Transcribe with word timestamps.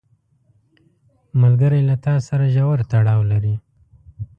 ملګری 1.41 1.81
له 1.89 1.95
تا 2.05 2.15
سره 2.27 2.45
ژور 2.55 2.79
تړاو 2.91 3.21
لري 3.31 3.55